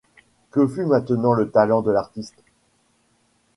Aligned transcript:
Que 0.49 0.65
fut 0.67 0.87
maintenant 0.87 1.33
le 1.33 1.51
talent 1.51 1.83
de 1.83 1.91
l'artiste? 1.91 2.41